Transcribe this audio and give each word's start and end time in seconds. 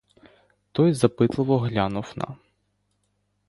Той 0.71 0.93
запитливо 0.93 1.59
поглянув 1.59 2.13
на. 2.15 2.35